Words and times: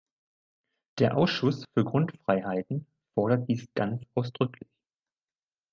Der 0.97 1.15
Ausschuss 1.15 1.63
für 1.77 1.85
Grundfreiheiten 1.85 2.87
fordert 3.13 3.47
dies 3.47 3.67
ganz 3.75 4.03
ausdrücklich. 4.15 4.67